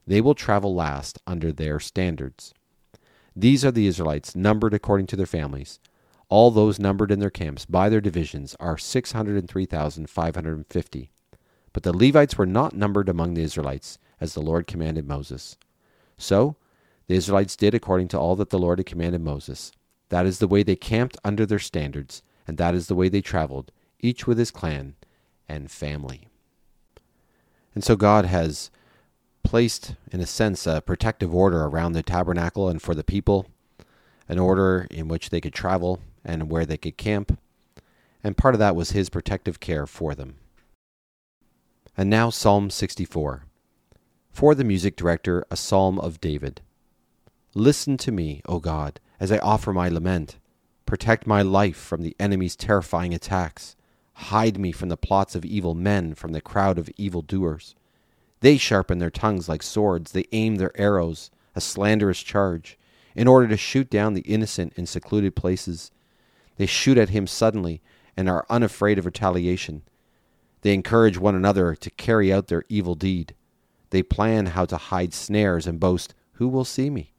They 0.07 0.21
will 0.21 0.35
travel 0.35 0.75
last 0.75 1.19
under 1.26 1.50
their 1.52 1.81
standards. 1.81 2.52
These 3.35 3.64
are 3.64 3.73
the 3.73 3.87
Israelites, 3.87 4.37
numbered 4.37 4.75
according 4.75 5.07
to 5.09 5.16
their 5.16 5.26
families. 5.26 5.81
All 6.28 6.50
those 6.50 6.78
numbered 6.78 7.11
in 7.11 7.19
their 7.19 7.31
camps 7.31 7.66
by 7.66 7.88
their 7.88 8.00
divisions 8.00 8.54
are 8.61 8.78
603,550. 8.78 11.11
But 11.75 11.83
the 11.83 11.93
Levites 11.95 12.38
were 12.38 12.47
not 12.47 12.75
numbered 12.75 13.11
among 13.11 13.35
the 13.35 13.43
Israelites, 13.43 13.99
as 14.21 14.33
the 14.33 14.40
Lord 14.40 14.66
commanded 14.66 15.07
Moses. 15.07 15.59
So 16.16 16.57
the 17.09 17.16
Israelites 17.16 17.57
did 17.57 17.75
according 17.75 18.09
to 18.09 18.19
all 18.19 18.37
that 18.37 18.49
the 18.49 18.59
Lord 18.59 18.78
had 18.78 18.87
commanded 18.87 19.21
Moses. 19.21 19.73
That 20.09 20.25
is 20.25 20.38
the 20.38 20.49
way 20.49 20.62
they 20.62 20.76
camped 20.76 21.19
under 21.25 21.45
their 21.45 21.59
standards, 21.59 22.23
and 22.47 22.57
that 22.57 22.75
is 22.75 22.87
the 22.87 22.95
way 22.95 23.09
they 23.09 23.21
traveled, 23.21 23.73
each 24.00 24.26
with 24.26 24.38
his 24.38 24.50
clan 24.50 24.95
and 25.49 25.71
family. 25.71 26.28
And 27.75 27.83
so 27.83 27.97
God 27.97 28.25
has 28.25 28.71
placed, 29.43 29.97
in 30.12 30.21
a 30.21 30.26
sense, 30.26 30.66
a 30.66 30.81
protective 30.81 31.35
order 31.35 31.64
around 31.64 31.93
the 31.93 32.04
tabernacle 32.04 32.69
and 32.69 32.81
for 32.81 32.95
the 32.95 33.04
people, 33.04 33.47
an 34.28 34.38
order 34.38 34.87
in 34.90 35.09
which 35.09 35.31
they 35.31 35.40
could 35.40 35.52
travel 35.52 36.00
and 36.25 36.49
where 36.49 36.64
they 36.64 36.76
could 36.76 36.97
camp. 36.97 37.37
And 38.23 38.37
part 38.37 38.54
of 38.54 38.61
that 38.61 38.76
was 38.76 38.93
his 38.93 39.11
protective 39.11 39.59
care 39.59 39.87
for 39.87 40.14
them. 40.14 40.37
And 41.96 42.10
now 42.10 42.28
Psalm 42.28 42.70
64. 42.70 43.44
For 44.32 44.56
the 44.56 44.64
music 44.64 44.96
director, 44.96 45.44
a 45.48 45.56
psalm 45.56 46.00
of 46.00 46.20
David. 46.20 46.60
Listen 47.54 47.96
to 47.98 48.10
me, 48.10 48.42
O 48.46 48.58
God, 48.58 48.98
as 49.20 49.30
I 49.30 49.38
offer 49.38 49.72
my 49.72 49.88
lament. 49.88 50.38
Protect 50.86 51.24
my 51.24 51.40
life 51.40 51.76
from 51.76 52.02
the 52.02 52.16
enemy's 52.18 52.56
terrifying 52.56 53.14
attacks. 53.14 53.76
Hide 54.14 54.58
me 54.58 54.72
from 54.72 54.88
the 54.88 54.96
plots 54.96 55.36
of 55.36 55.44
evil 55.44 55.76
men, 55.76 56.14
from 56.14 56.32
the 56.32 56.40
crowd 56.40 56.78
of 56.78 56.90
evil 56.96 57.22
doers. 57.22 57.76
They 58.40 58.56
sharpen 58.56 58.98
their 58.98 59.10
tongues 59.10 59.48
like 59.48 59.62
swords, 59.62 60.10
they 60.10 60.24
aim 60.32 60.56
their 60.56 60.76
arrows, 60.78 61.30
a 61.54 61.60
slanderous 61.60 62.20
charge, 62.20 62.76
in 63.14 63.28
order 63.28 63.46
to 63.46 63.56
shoot 63.56 63.88
down 63.88 64.14
the 64.14 64.22
innocent 64.22 64.72
in 64.74 64.86
secluded 64.86 65.36
places. 65.36 65.92
They 66.56 66.66
shoot 66.66 66.98
at 66.98 67.10
him 67.10 67.28
suddenly 67.28 67.80
and 68.16 68.28
are 68.28 68.46
unafraid 68.50 68.98
of 68.98 69.06
retaliation. 69.06 69.82
They 70.64 70.73
encourage 70.73 71.18
one 71.18 71.35
another 71.35 71.75
to 71.75 71.90
carry 71.90 72.33
out 72.33 72.49
their 72.49 72.64
evil 72.71 72.94
deed. 72.94 73.35
They 73.90 74.02
plan 74.02 74.47
how 74.47 74.64
to 74.64 74.78
hide 74.78 75.12
snares 75.12 75.66
and 75.66 75.78
boast, 75.78 76.14
Who 76.33 76.49
will 76.49 76.64
see 76.64 76.88
me? 76.88 77.12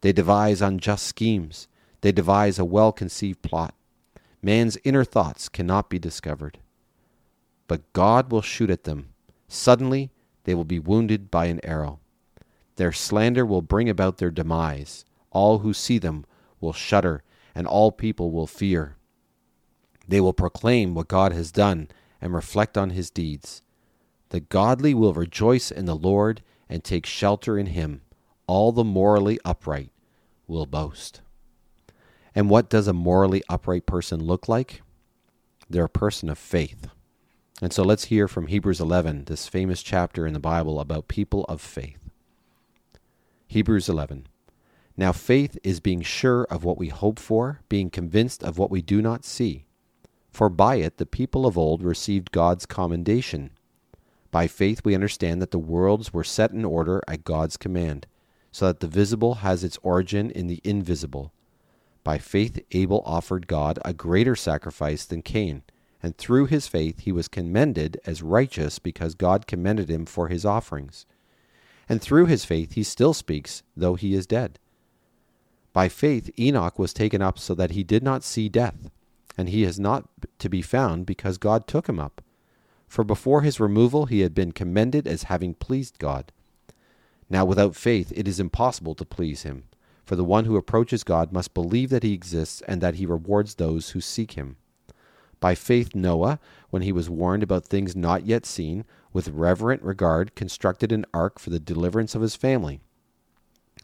They 0.00 0.12
devise 0.12 0.62
unjust 0.62 1.06
schemes. 1.06 1.68
They 2.00 2.12
devise 2.12 2.58
a 2.58 2.64
well 2.64 2.90
conceived 2.90 3.42
plot. 3.42 3.74
Man's 4.40 4.78
inner 4.84 5.04
thoughts 5.04 5.50
cannot 5.50 5.90
be 5.90 5.98
discovered. 5.98 6.60
But 7.68 7.92
God 7.92 8.32
will 8.32 8.40
shoot 8.40 8.70
at 8.70 8.84
them. 8.84 9.10
Suddenly 9.48 10.10
they 10.44 10.54
will 10.54 10.64
be 10.64 10.78
wounded 10.78 11.30
by 11.30 11.46
an 11.46 11.60
arrow. 11.62 12.00
Their 12.76 12.92
slander 12.92 13.44
will 13.44 13.60
bring 13.60 13.90
about 13.90 14.16
their 14.16 14.30
demise. 14.30 15.04
All 15.30 15.58
who 15.58 15.74
see 15.74 15.98
them 15.98 16.24
will 16.58 16.72
shudder, 16.72 17.22
and 17.54 17.66
all 17.66 17.92
people 17.92 18.30
will 18.30 18.46
fear. 18.46 18.96
They 20.08 20.22
will 20.22 20.32
proclaim 20.32 20.94
what 20.94 21.08
God 21.08 21.32
has 21.32 21.52
done 21.52 21.88
and 22.22 22.32
reflect 22.32 22.78
on 22.78 22.90
his 22.90 23.10
deeds. 23.10 23.60
The 24.30 24.40
godly 24.40 24.94
will 24.94 25.12
rejoice 25.12 25.70
in 25.70 25.84
the 25.84 25.96
Lord 25.96 26.40
and 26.68 26.82
take 26.82 27.04
shelter 27.04 27.58
in 27.58 27.66
him. 27.66 28.00
All 28.46 28.72
the 28.72 28.84
morally 28.84 29.38
upright 29.44 29.90
will 30.46 30.64
boast. 30.64 31.20
And 32.34 32.48
what 32.48 32.70
does 32.70 32.88
a 32.88 32.94
morally 32.94 33.42
upright 33.48 33.84
person 33.84 34.24
look 34.24 34.48
like? 34.48 34.80
They're 35.68 35.84
a 35.84 35.90
person 35.90 36.30
of 36.30 36.38
faith. 36.38 36.88
And 37.60 37.72
so 37.72 37.82
let's 37.82 38.04
hear 38.04 38.26
from 38.26 38.46
Hebrews 38.46 38.80
11, 38.80 39.24
this 39.24 39.48
famous 39.48 39.82
chapter 39.82 40.26
in 40.26 40.32
the 40.32 40.40
Bible 40.40 40.80
about 40.80 41.08
people 41.08 41.44
of 41.44 41.60
faith. 41.60 42.10
Hebrews 43.48 43.88
11. 43.88 44.26
Now 44.96 45.12
faith 45.12 45.58
is 45.62 45.80
being 45.80 46.02
sure 46.02 46.44
of 46.44 46.64
what 46.64 46.78
we 46.78 46.88
hope 46.88 47.18
for, 47.18 47.60
being 47.68 47.90
convinced 47.90 48.42
of 48.42 48.58
what 48.58 48.70
we 48.70 48.80
do 48.80 49.02
not 49.02 49.24
see. 49.24 49.66
For 50.32 50.48
by 50.48 50.76
it 50.76 50.96
the 50.96 51.06
people 51.06 51.46
of 51.46 51.58
old 51.58 51.82
received 51.82 52.32
God's 52.32 52.64
commendation. 52.64 53.50
By 54.30 54.46
faith 54.46 54.80
we 54.82 54.94
understand 54.94 55.42
that 55.42 55.50
the 55.50 55.58
worlds 55.58 56.12
were 56.12 56.24
set 56.24 56.52
in 56.52 56.64
order 56.64 57.02
at 57.06 57.24
God's 57.24 57.58
command, 57.58 58.06
so 58.50 58.66
that 58.66 58.80
the 58.80 58.86
visible 58.86 59.36
has 59.36 59.62
its 59.62 59.78
origin 59.82 60.30
in 60.30 60.46
the 60.46 60.62
invisible. 60.64 61.32
By 62.02 62.16
faith 62.16 62.58
Abel 62.72 63.02
offered 63.04 63.46
God 63.46 63.78
a 63.84 63.92
greater 63.92 64.34
sacrifice 64.34 65.04
than 65.04 65.20
Cain, 65.20 65.62
and 66.02 66.16
through 66.16 66.46
his 66.46 66.66
faith 66.66 67.00
he 67.00 67.12
was 67.12 67.28
commended 67.28 68.00
as 68.06 68.22
righteous 68.22 68.78
because 68.78 69.14
God 69.14 69.46
commended 69.46 69.90
him 69.90 70.06
for 70.06 70.28
his 70.28 70.46
offerings. 70.46 71.04
And 71.90 72.00
through 72.00 72.26
his 72.26 72.46
faith 72.46 72.72
he 72.72 72.82
still 72.82 73.12
speaks, 73.12 73.62
though 73.76 73.96
he 73.96 74.14
is 74.14 74.26
dead. 74.26 74.58
By 75.74 75.90
faith 75.90 76.30
Enoch 76.38 76.78
was 76.78 76.94
taken 76.94 77.20
up 77.20 77.38
so 77.38 77.54
that 77.54 77.72
he 77.72 77.84
did 77.84 78.02
not 78.02 78.24
see 78.24 78.48
death 78.48 78.90
and 79.36 79.48
he 79.48 79.64
is 79.64 79.78
not 79.78 80.08
to 80.38 80.48
be 80.48 80.62
found 80.62 81.06
because 81.06 81.38
God 81.38 81.66
took 81.66 81.88
him 81.88 81.98
up. 81.98 82.22
For 82.88 83.04
before 83.04 83.42
his 83.42 83.60
removal 83.60 84.06
he 84.06 84.20
had 84.20 84.34
been 84.34 84.52
commended 84.52 85.06
as 85.06 85.24
having 85.24 85.54
pleased 85.54 85.98
God. 85.98 86.32
Now 87.30 87.44
without 87.44 87.74
faith 87.74 88.12
it 88.14 88.28
is 88.28 88.38
impossible 88.38 88.94
to 88.96 89.04
please 89.04 89.42
him, 89.42 89.64
for 90.04 90.16
the 90.16 90.24
one 90.24 90.44
who 90.44 90.56
approaches 90.56 91.04
God 91.04 91.32
must 91.32 91.54
believe 91.54 91.90
that 91.90 92.02
he 92.02 92.12
exists 92.12 92.62
and 92.68 92.80
that 92.80 92.96
he 92.96 93.06
rewards 93.06 93.54
those 93.54 93.90
who 93.90 94.00
seek 94.00 94.32
him. 94.32 94.56
By 95.40 95.54
faith 95.54 95.94
Noah, 95.94 96.38
when 96.70 96.82
he 96.82 96.92
was 96.92 97.10
warned 97.10 97.42
about 97.42 97.64
things 97.64 97.96
not 97.96 98.26
yet 98.26 98.46
seen, 98.46 98.84
with 99.12 99.28
reverent 99.28 99.82
regard 99.82 100.34
constructed 100.34 100.92
an 100.92 101.04
ark 101.12 101.38
for 101.38 101.50
the 101.50 101.58
deliverance 101.58 102.14
of 102.14 102.22
his 102.22 102.36
family. 102.36 102.80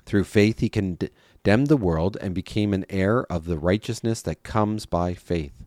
Through 0.08 0.24
faith 0.24 0.60
he 0.60 0.70
condemned 0.70 1.66
the 1.66 1.76
world, 1.76 2.16
and 2.22 2.34
became 2.34 2.72
an 2.72 2.86
heir 2.88 3.30
of 3.30 3.44
the 3.44 3.58
righteousness 3.58 4.22
that 4.22 4.42
comes 4.42 4.86
by 4.86 5.12
faith. 5.12 5.66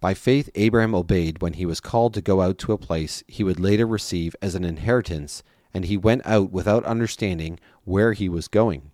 By 0.00 0.14
faith, 0.14 0.50
Abraham 0.56 0.92
obeyed 0.92 1.40
when 1.40 1.52
he 1.52 1.64
was 1.64 1.78
called 1.78 2.14
to 2.14 2.20
go 2.20 2.40
out 2.40 2.58
to 2.58 2.72
a 2.72 2.78
place 2.78 3.22
he 3.28 3.44
would 3.44 3.60
later 3.60 3.86
receive 3.86 4.34
as 4.42 4.56
an 4.56 4.64
inheritance, 4.64 5.44
and 5.72 5.84
he 5.84 5.96
went 5.96 6.26
out 6.26 6.50
without 6.50 6.84
understanding 6.84 7.60
where 7.84 8.12
he 8.12 8.28
was 8.28 8.48
going. 8.48 8.90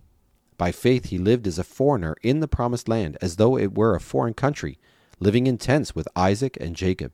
By 0.59 0.73
faith, 0.73 1.07
he 1.07 1.17
lived 1.17 1.47
as 1.47 1.59
a 1.59 1.65
foreigner 1.65 2.15
in 2.23 2.41
the 2.41 2.47
promised 2.47 2.87
land, 2.87 3.17
as 3.23 3.37
though 3.37 3.57
it 3.57 3.75
were 3.75 3.95
a 3.95 3.99
foreign 3.99 4.35
country, 4.35 4.79
living 5.19 5.47
in 5.47 5.57
tents 5.57 5.95
with 5.95 6.07
Isaac 6.15 6.59
and 6.61 6.77
Jacob, 6.77 7.13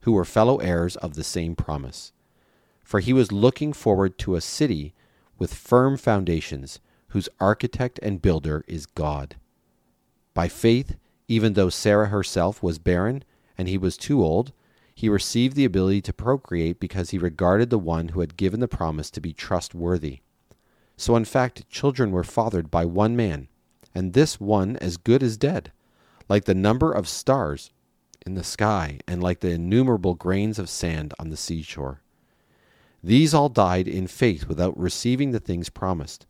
who 0.00 0.10
were 0.10 0.24
fellow 0.24 0.56
heirs 0.56 0.96
of 0.96 1.14
the 1.14 1.22
same 1.22 1.54
promise. 1.54 2.10
For 2.82 2.98
he 2.98 3.12
was 3.12 3.30
looking 3.30 3.72
forward 3.72 4.18
to 4.18 4.34
a 4.34 4.40
city 4.40 4.94
with 5.42 5.54
firm 5.54 5.96
foundations 5.96 6.78
whose 7.08 7.28
architect 7.40 7.98
and 8.00 8.22
builder 8.22 8.62
is 8.68 8.86
God. 8.86 9.34
By 10.34 10.46
faith, 10.46 10.94
even 11.26 11.54
though 11.54 11.68
Sarah 11.68 12.10
herself 12.10 12.62
was 12.62 12.78
barren 12.78 13.24
and 13.58 13.66
he 13.66 13.76
was 13.76 13.96
too 13.96 14.22
old, 14.22 14.52
he 14.94 15.08
received 15.08 15.56
the 15.56 15.64
ability 15.64 16.00
to 16.02 16.12
procreate 16.12 16.78
because 16.78 17.10
he 17.10 17.18
regarded 17.18 17.70
the 17.70 17.78
one 17.80 18.10
who 18.10 18.20
had 18.20 18.36
given 18.36 18.60
the 18.60 18.68
promise 18.68 19.10
to 19.10 19.20
be 19.20 19.32
trustworthy. 19.32 20.20
So, 20.96 21.16
in 21.16 21.24
fact, 21.24 21.68
children 21.68 22.12
were 22.12 22.22
fathered 22.22 22.70
by 22.70 22.84
one 22.84 23.16
man, 23.16 23.48
and 23.92 24.12
this 24.12 24.38
one 24.38 24.76
as 24.76 24.96
good 24.96 25.24
as 25.24 25.36
dead, 25.36 25.72
like 26.28 26.44
the 26.44 26.54
number 26.54 26.92
of 26.92 27.08
stars 27.08 27.72
in 28.24 28.34
the 28.34 28.44
sky 28.44 29.00
and 29.08 29.20
like 29.20 29.40
the 29.40 29.50
innumerable 29.50 30.14
grains 30.14 30.60
of 30.60 30.70
sand 30.70 31.12
on 31.18 31.30
the 31.30 31.36
seashore. 31.36 32.00
These 33.02 33.34
all 33.34 33.48
died 33.48 33.88
in 33.88 34.06
faith 34.06 34.46
without 34.46 34.78
receiving 34.78 35.32
the 35.32 35.40
things 35.40 35.68
promised 35.68 36.26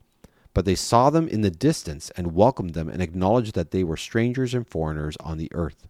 but 0.53 0.65
they 0.65 0.75
saw 0.75 1.09
them 1.09 1.27
in 1.27 1.41
the 1.41 1.51
distance 1.51 2.11
and 2.15 2.35
welcomed 2.35 2.73
them 2.73 2.87
and 2.87 3.01
acknowledged 3.01 3.55
that 3.55 3.71
they 3.71 3.83
were 3.83 3.97
strangers 3.97 4.53
and 4.53 4.67
foreigners 4.67 5.17
on 5.19 5.37
the 5.37 5.51
earth. 5.53 5.87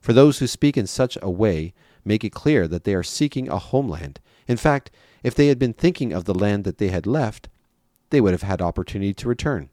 For 0.00 0.12
those 0.12 0.38
who 0.38 0.46
speak 0.46 0.76
in 0.76 0.86
such 0.86 1.18
a 1.20 1.30
way 1.30 1.74
make 2.04 2.24
it 2.24 2.32
clear 2.32 2.68
that 2.68 2.84
they 2.84 2.94
are 2.94 3.02
seeking 3.02 3.48
a 3.48 3.58
homeland. 3.58 4.20
In 4.46 4.56
fact, 4.56 4.90
if 5.22 5.34
they 5.34 5.48
had 5.48 5.58
been 5.58 5.72
thinking 5.72 6.12
of 6.12 6.24
the 6.24 6.34
land 6.34 6.64
that 6.64 6.78
they 6.78 6.88
had 6.88 7.06
left, 7.06 7.48
they 8.10 8.20
would 8.20 8.32
have 8.32 8.42
had 8.42 8.60
opportunity 8.60 9.14
to 9.14 9.28
return. 9.28 9.70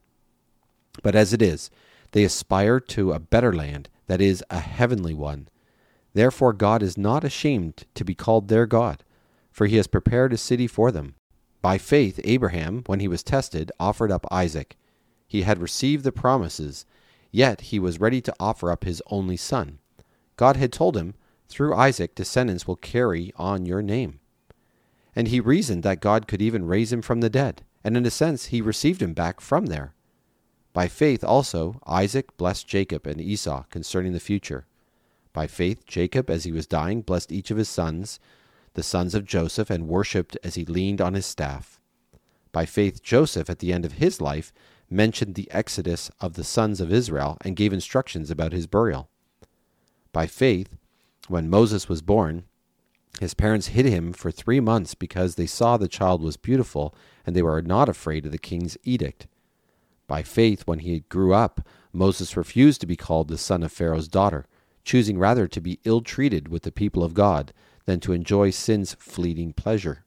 But 1.04 1.16
as 1.16 1.34
it 1.34 1.42
is, 1.42 1.70
they 2.14 2.24
aspire 2.24 2.80
to 2.80 3.12
a 3.12 3.20
better 3.20 3.54
land, 3.54 3.90
that 4.08 4.22
is, 4.22 4.44
a 4.50 4.60
heavenly 4.60 5.14
one. 5.14 5.48
Therefore, 6.14 6.54
God 6.54 6.82
is 6.82 6.98
not 6.98 7.24
ashamed 7.24 7.86
to 7.96 8.04
be 8.04 8.16
called 8.16 8.48
their 8.48 8.66
God, 8.66 9.04
for 9.52 9.68
he 9.68 9.76
has 9.76 9.88
prepared 9.88 10.34
a 10.34 10.38
city 10.38 10.68
for 10.68 10.92
them. 10.92 11.16
By 11.62 11.78
faith, 11.78 12.20
Abraham, 12.24 12.84
when 12.88 13.00
he 13.00 13.08
was 13.08 13.22
tested, 13.22 13.72
offered 13.80 14.12
up 14.12 14.26
Isaac. 14.32 14.78
He 15.28 15.44
had 15.44 15.62
received 15.62 16.04
the 16.04 16.12
promises, 16.12 16.86
yet 17.32 17.62
he 17.62 17.80
was 17.80 18.00
ready 18.00 18.22
to 18.22 18.36
offer 18.40 18.72
up 18.72 18.84
his 18.84 19.02
only 19.08 19.38
son. 19.38 19.80
God 20.38 20.58
had 20.58 20.74
told 20.74 20.98
him, 20.98 21.14
Through 21.48 21.76
Isaac, 21.76 22.16
descendants 22.16 22.68
will 22.68 22.78
carry 22.78 23.32
on 23.36 23.66
your 23.66 23.82
name. 23.82 24.20
And 25.16 25.28
he 25.28 25.40
reasoned 25.40 25.84
that 25.84 26.02
God 26.02 26.28
could 26.28 26.42
even 26.42 26.66
raise 26.66 26.92
him 26.92 27.02
from 27.02 27.22
the 27.22 27.30
dead, 27.30 27.64
and 27.84 27.96
in 27.96 28.06
a 28.06 28.12
sense, 28.12 28.46
he 28.46 28.62
received 28.62 29.02
him 29.02 29.14
back 29.14 29.40
from 29.40 29.68
there. 29.68 29.94
By 30.74 30.88
faith 30.88 31.24
also, 31.24 31.82
Isaac 31.86 32.36
blessed 32.38 32.68
Jacob 32.68 33.06
and 33.06 33.20
Esau 33.20 33.64
concerning 33.70 34.14
the 34.14 34.20
future. 34.20 34.66
By 35.34 35.48
faith, 35.48 35.86
Jacob, 35.86 36.30
as 36.30 36.46
he 36.46 36.52
was 36.52 36.66
dying, 36.66 37.02
blessed 37.02 37.32
each 37.32 37.52
of 37.52 37.58
his 37.58 37.70
sons, 37.70 38.20
the 38.74 38.84
sons 38.84 39.14
of 39.16 39.26
Joseph, 39.26 39.70
and 39.70 39.88
worshipped 39.88 40.38
as 40.44 40.56
he 40.56 40.66
leaned 40.66 41.02
on 41.02 41.14
his 41.14 41.26
staff. 41.26 41.80
By 42.52 42.66
faith, 42.66 43.02
Joseph, 43.02 43.50
at 43.50 43.60
the 43.60 43.72
end 43.72 43.86
of 43.86 43.94
his 43.94 44.22
life, 44.22 44.52
mentioned 44.90 45.36
the 45.36 45.50
exodus 45.52 46.12
of 46.20 46.34
the 46.34 46.44
sons 46.44 46.82
of 46.82 46.92
Israel 46.92 47.38
and 47.42 47.56
gave 47.56 47.72
instructions 47.72 48.30
about 48.30 48.52
his 48.52 48.68
burial. 48.68 49.10
By 50.12 50.28
faith, 50.28 50.76
when 51.28 51.50
Moses 51.50 51.88
was 51.88 52.02
born, 52.02 52.44
his 53.20 53.34
parents 53.34 53.68
hid 53.68 53.86
him 53.86 54.14
for 54.14 54.32
three 54.32 54.60
months 54.60 54.96
because 54.96 55.36
they 55.36 55.46
saw 55.46 55.78
the 55.78 55.88
child 55.88 56.22
was 56.22 56.38
beautiful 56.38 56.94
and 57.26 57.36
they 57.36 57.42
were 57.42 57.62
not 57.62 57.88
afraid 57.88 58.26
of 58.26 58.32
the 58.32 58.38
king's 58.38 58.78
edict. 58.84 59.28
By 60.08 60.24
faith, 60.24 60.64
when 60.66 60.80
he 60.80 61.02
grew 61.08 61.34
up, 61.34 61.66
Moses 61.94 62.36
refused 62.36 62.82
to 62.82 62.88
be 62.88 62.96
called 62.96 63.28
the 63.28 63.38
son 63.38 63.64
of 63.64 63.72
Pharaoh's 63.72 64.08
daughter, 64.08 64.46
choosing 64.84 65.18
rather 65.18 65.48
to 65.48 65.62
be 65.62 65.80
ill 65.86 66.02
treated 66.02 66.48
with 66.48 66.64
the 66.64 66.72
people 66.72 67.04
of 67.04 67.14
God 67.14 67.54
than 67.86 68.00
to 68.00 68.14
enjoy 68.14 68.50
sin's 68.50 68.94
fleeting 68.96 69.54
pleasure. 69.54 70.06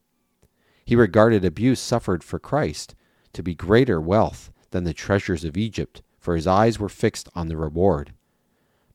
He 0.85 0.97
regarded 0.97 1.45
abuse 1.45 1.81
suffered 1.81 2.23
for 2.23 2.39
Christ 2.39 2.95
to 3.33 3.43
be 3.43 3.55
greater 3.55 4.01
wealth 4.01 4.53
than 4.71 4.85
the 4.85 4.93
treasures 4.93 5.45
of 5.45 5.57
Egypt, 5.57 6.03
for 6.19 6.37
his 6.37 6.47
eyes 6.47 6.79
were 6.79 6.89
fixed 6.89 7.29
on 7.35 7.49
the 7.49 7.57
reward. 7.57 8.13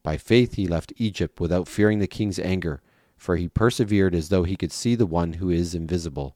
By 0.04 0.18
faith 0.18 0.56
he 0.56 0.68
left 0.68 0.94
Egypt 0.98 1.40
without 1.40 1.68
fearing 1.68 2.00
the 2.00 2.08
king's 2.08 2.40
anger, 2.40 2.82
for 3.18 3.36
he 3.36 3.48
persevered 3.48 4.16
as 4.16 4.30
though 4.30 4.44
he 4.44 4.56
could 4.56 4.72
see 4.72 4.96
the 4.96 5.06
one 5.06 5.34
who 5.34 5.50
is 5.50 5.76
invisible. 5.76 6.36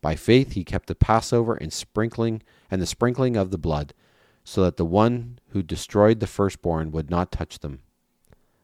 By 0.00 0.16
faith 0.16 0.52
he 0.52 0.64
kept 0.64 0.86
the 0.86 0.94
Passover 0.94 1.54
and 1.54 1.72
sprinkling 1.72 2.42
and 2.70 2.80
the 2.80 2.86
sprinkling 2.86 3.36
of 3.36 3.50
the 3.50 3.58
blood, 3.58 3.94
so 4.44 4.62
that 4.64 4.76
the 4.76 4.84
one 4.84 5.38
who 5.50 5.62
destroyed 5.62 6.20
the 6.20 6.26
firstborn 6.26 6.90
would 6.90 7.10
not 7.10 7.30
touch 7.30 7.60
them. 7.60 7.80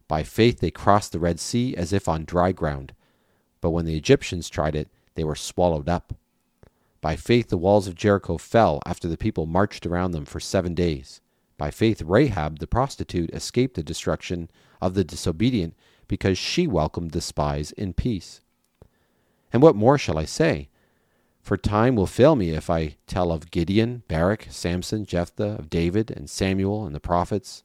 By 0.09 0.23
faith 0.23 0.61
they 0.61 0.71
crossed 0.71 1.13
the 1.13 1.19
Red 1.19 1.41
Sea 1.41 1.75
as 1.77 1.93
if 1.93 2.09
on 2.09 2.25
dry 2.25 2.53
ground, 2.53 2.93
but 3.61 3.71
when 3.71 3.85
the 3.85 3.97
Egyptians 3.97 4.49
tried 4.49 4.77
it, 4.77 4.89
they 5.15 5.25
were 5.25 5.35
swallowed 5.35 5.89
up. 5.89 6.15
By 7.01 7.17
faith 7.17 7.49
the 7.49 7.59
walls 7.59 7.87
of 7.87 7.95
Jericho 7.95 8.39
fell 8.39 8.81
after 8.87 9.09
the 9.09 9.17
people 9.17 9.47
marched 9.47 9.87
around 9.87 10.13
them 10.13 10.25
for 10.25 10.41
seven 10.41 10.75
days. 10.75 11.21
By 11.59 11.71
faith 11.71 12.03
Rahab 12.03 12.59
the 12.59 12.67
prostitute 12.67 13.31
escaped 13.31 13.75
the 13.75 13.83
destruction 13.83 14.51
of 14.81 14.95
the 14.95 15.05
disobedient 15.05 15.75
because 16.09 16.39
she 16.39 16.67
welcomed 16.67 17.13
the 17.13 17.21
spies 17.21 17.73
in 17.73 17.93
peace. 17.93 18.41
And 19.53 19.63
what 19.63 19.77
more 19.77 19.99
shall 19.99 20.19
I 20.19 20.25
say? 20.25 20.69
For 21.41 21.57
time 21.57 21.95
will 21.95 22.07
fail 22.07 22.35
me 22.35 22.51
if 22.51 22.69
I 22.69 22.97
tell 23.07 23.31
of 23.31 23.51
Gideon, 23.51 24.03
Barak, 24.09 24.49
Samson, 24.51 25.05
Jephthah, 25.07 25.57
of 25.59 25.71
David, 25.71 26.11
and 26.11 26.29
Samuel, 26.29 26.85
and 26.85 26.95
the 26.95 27.01
prophets. 27.01 27.63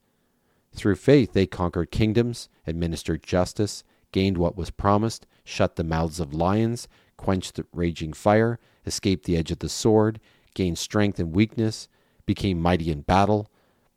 Through 0.73 0.95
faith 0.95 1.33
they 1.33 1.45
conquered 1.45 1.91
kingdoms, 1.91 2.49
administered 2.65 3.23
justice, 3.23 3.83
gained 4.11 4.37
what 4.37 4.57
was 4.57 4.71
promised, 4.71 5.25
shut 5.43 5.75
the 5.75 5.83
mouths 5.83 6.19
of 6.19 6.33
lions, 6.33 6.87
quenched 7.17 7.55
the 7.55 7.65
raging 7.73 8.13
fire, 8.13 8.59
escaped 8.85 9.25
the 9.25 9.37
edge 9.37 9.51
of 9.51 9.59
the 9.59 9.69
sword, 9.69 10.19
gained 10.53 10.77
strength 10.77 11.19
in 11.19 11.31
weakness, 11.31 11.87
became 12.25 12.59
mighty 12.59 12.91
in 12.91 13.01
battle, 13.01 13.49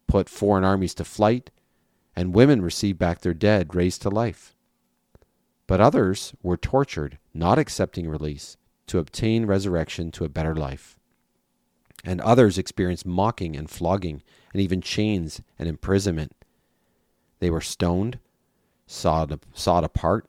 put 0.06 0.28
foreign 0.28 0.64
armies 0.64 0.94
to 0.94 1.04
flight, 1.04 1.50
and 2.16 2.34
women 2.34 2.62
received 2.62 2.98
back 2.98 3.20
their 3.20 3.34
dead 3.34 3.74
raised 3.74 4.02
to 4.02 4.10
life. 4.10 4.54
But 5.66 5.80
others 5.80 6.34
were 6.42 6.56
tortured, 6.56 7.18
not 7.32 7.58
accepting 7.58 8.08
release 8.08 8.56
to 8.86 8.98
obtain 8.98 9.46
resurrection 9.46 10.10
to 10.12 10.24
a 10.24 10.28
better 10.28 10.54
life. 10.54 10.98
And 12.04 12.20
others 12.20 12.58
experienced 12.58 13.06
mocking 13.06 13.56
and 13.56 13.70
flogging, 13.70 14.22
and 14.52 14.60
even 14.60 14.82
chains 14.82 15.40
and 15.58 15.68
imprisonment. 15.68 16.34
They 17.44 17.50
were 17.50 17.60
stoned, 17.60 18.20
sawed, 18.86 19.38
sawed 19.52 19.84
apart, 19.84 20.26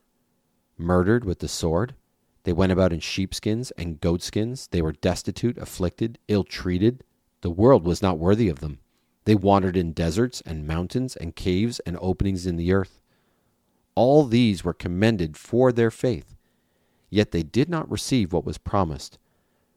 murdered 0.78 1.24
with 1.24 1.40
the 1.40 1.48
sword. 1.48 1.96
They 2.44 2.52
went 2.52 2.74
about 2.74 2.92
in 2.92 3.00
sheepskins 3.00 3.72
and 3.78 4.02
goatskins. 4.02 4.68
They 4.68 4.82
were 4.82 4.92
destitute, 4.92 5.58
afflicted, 5.58 6.20
ill 6.28 6.44
treated. 6.44 7.06
The 7.40 7.50
world 7.50 7.86
was 7.86 8.02
not 8.02 8.20
worthy 8.20 8.50
of 8.50 8.60
them. 8.60 8.80
They 9.24 9.34
wandered 9.34 9.78
in 9.78 9.94
deserts 9.94 10.42
and 10.46 10.68
mountains 10.68 11.16
and 11.16 11.38
caves 11.38 11.80
and 11.86 11.98
openings 12.02 12.46
in 12.46 12.58
the 12.58 12.74
earth. 12.74 13.00
All 13.96 14.26
these 14.26 14.66
were 14.66 14.74
commended 14.74 15.38
for 15.38 15.72
their 15.72 15.92
faith. 15.92 16.36
Yet 17.10 17.32
they 17.32 17.44
did 17.44 17.70
not 17.70 17.90
receive 17.90 18.34
what 18.34 18.44
was 18.44 18.58
promised, 18.58 19.20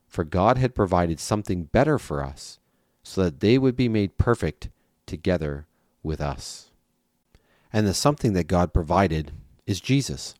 for 0.09 0.25
God 0.25 0.59
had 0.59 0.75
provided 0.75 1.21
something 1.21 1.67
better 1.67 2.01
for 2.01 2.21
us, 2.21 2.59
so 3.05 3.23
that 3.23 3.39
they 3.39 3.59
would 3.59 3.77
be 3.77 3.89
made 3.89 4.19
perfect 4.19 4.71
together 5.07 5.69
with 6.03 6.21
us. 6.21 6.68
And 7.73 7.87
the 7.87 7.95
something 7.95 8.33
that 8.33 8.47
God 8.47 8.73
provided 8.73 9.33
is 9.67 9.81
Jesus. 9.81 10.35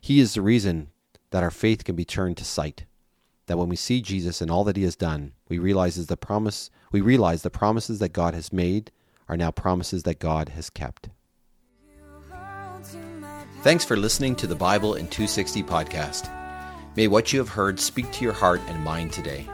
He 0.00 0.20
is 0.20 0.34
the 0.34 0.42
reason 0.42 0.88
that 1.30 1.42
our 1.42 1.50
faith 1.50 1.84
can 1.84 1.96
be 1.96 2.04
turned 2.04 2.36
to 2.38 2.44
sight. 2.44 2.84
That 3.46 3.58
when 3.58 3.68
we 3.68 3.76
see 3.76 4.00
Jesus 4.00 4.40
and 4.40 4.50
all 4.50 4.64
that 4.64 4.76
he 4.76 4.84
has 4.84 4.96
done, 4.96 5.32
we 5.48 5.58
realize 5.58 6.06
the 6.06 6.16
promise 6.16 6.70
we 6.92 7.00
realize 7.00 7.42
the 7.42 7.50
promises 7.50 7.98
that 7.98 8.12
God 8.12 8.34
has 8.34 8.52
made 8.52 8.90
are 9.28 9.36
now 9.36 9.50
promises 9.50 10.04
that 10.04 10.18
God 10.18 10.50
has 10.50 10.70
kept. 10.70 11.08
Thanks 13.62 13.84
for 13.84 13.96
listening 13.96 14.34
to 14.36 14.46
the 14.46 14.54
Bible 14.54 14.94
in 14.94 15.06
260 15.08 15.62
podcast. 15.64 16.30
May 16.96 17.08
what 17.08 17.32
you 17.32 17.38
have 17.38 17.48
heard 17.48 17.78
speak 17.78 18.10
to 18.12 18.24
your 18.24 18.32
heart 18.32 18.60
and 18.68 18.82
mind 18.82 19.12
today. 19.12 19.46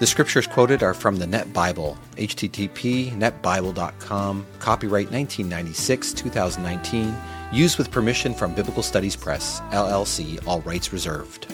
The 0.00 0.06
scriptures 0.06 0.46
quoted 0.46 0.82
are 0.82 0.94
from 0.94 1.16
the 1.16 1.26
Net 1.26 1.52
Bible, 1.52 1.98
http 2.16 3.12
netbible.com, 3.12 4.46
copyright 4.58 5.10
1996 5.10 6.14
2019, 6.14 7.14
used 7.52 7.76
with 7.76 7.90
permission 7.90 8.32
from 8.32 8.54
Biblical 8.54 8.82
Studies 8.82 9.14
Press, 9.14 9.60
LLC, 9.72 10.42
all 10.46 10.62
rights 10.62 10.94
reserved. 10.94 11.52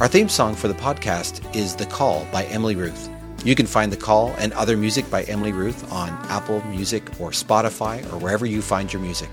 Our 0.00 0.08
theme 0.08 0.28
song 0.28 0.56
for 0.56 0.66
the 0.66 0.74
podcast 0.74 1.54
is 1.54 1.76
The 1.76 1.86
Call 1.86 2.26
by 2.32 2.46
Emily 2.46 2.74
Ruth. 2.74 3.08
You 3.44 3.54
can 3.54 3.66
find 3.66 3.92
The 3.92 3.96
Call 3.96 4.34
and 4.38 4.52
other 4.54 4.76
music 4.76 5.08
by 5.08 5.22
Emily 5.22 5.52
Ruth 5.52 5.92
on 5.92 6.08
Apple 6.30 6.60
Music 6.66 7.08
or 7.20 7.30
Spotify 7.30 8.04
or 8.12 8.18
wherever 8.18 8.44
you 8.44 8.60
find 8.60 8.92
your 8.92 9.02
music. 9.02 9.30